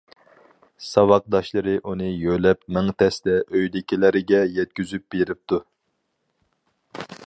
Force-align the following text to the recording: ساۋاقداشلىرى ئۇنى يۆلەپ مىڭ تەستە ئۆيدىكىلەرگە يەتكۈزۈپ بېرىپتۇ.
ساۋاقداشلىرى 0.85 1.75
ئۇنى 1.91 2.07
يۆلەپ 2.09 2.63
مىڭ 2.79 2.91
تەستە 3.03 3.37
ئۆيدىكىلەرگە 3.43 4.41
يەتكۈزۈپ 4.59 5.07
بېرىپتۇ. 5.17 5.63